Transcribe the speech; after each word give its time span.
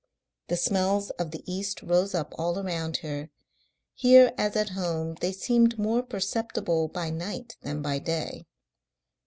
The 0.47 0.57
smells 0.57 1.11
of 1.19 1.29
the 1.29 1.43
East 1.45 1.83
rose 1.83 2.15
up 2.15 2.33
all 2.35 2.57
around 2.57 2.97
her; 3.05 3.29
here, 3.93 4.33
as 4.35 4.55
at 4.55 4.69
home, 4.69 5.13
they 5.21 5.31
seemed 5.31 5.77
more 5.77 6.01
perceptible 6.01 6.87
by 6.87 7.11
night 7.11 7.55
than 7.61 7.83
by 7.83 7.99
day. 7.99 8.47